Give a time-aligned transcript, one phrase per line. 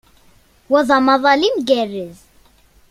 [0.71, 2.17] Wa d amaḍal imgerrez.